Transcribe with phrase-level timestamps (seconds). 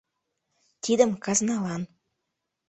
[0.83, 1.81] —Тидым— казналан.